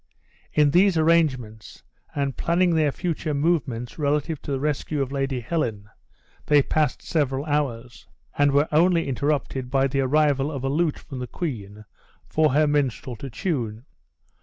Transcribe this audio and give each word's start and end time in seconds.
In 0.51 0.71
these 0.71 0.97
arrangements, 0.97 1.83
and 2.15 2.35
planning 2.35 2.73
their 2.73 2.91
future 2.91 3.35
movements 3.35 3.99
relative 3.99 4.41
to 4.41 4.51
the 4.51 4.59
rescue 4.59 4.99
of 4.99 5.11
Lady 5.11 5.41
Helen, 5.41 5.91
they 6.47 6.63
passed 6.63 7.03
several 7.03 7.45
hours, 7.45 8.07
and 8.35 8.51
were 8.51 8.67
only 8.71 9.07
interrupted 9.07 9.69
by 9.69 9.85
the 9.85 9.99
arrival 9.99 10.51
of 10.51 10.63
a 10.63 10.69
lute 10.69 10.97
from 10.97 11.19
the 11.19 11.27
queen 11.27 11.85
for 12.25 12.53
her 12.53 12.65
minstrel 12.65 13.15
to 13.17 13.29
tune. 13.29 13.85